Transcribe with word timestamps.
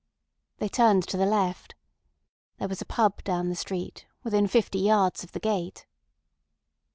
They 0.57 0.67
turned 0.67 1.07
to 1.09 1.17
the 1.17 1.27
left. 1.27 1.75
There 2.57 2.67
was 2.67 2.81
a 2.81 2.85
pub 2.87 3.23
down 3.23 3.49
the 3.49 3.55
street, 3.55 4.07
within 4.23 4.47
fifty 4.47 4.79
yards 4.79 5.23
of 5.23 5.33
the 5.33 5.39
gate. 5.39 5.85